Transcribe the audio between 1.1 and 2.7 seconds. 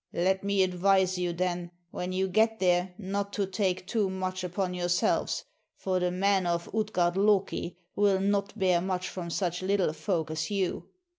you then when you get